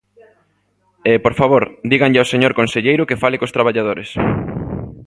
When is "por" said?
1.25-1.33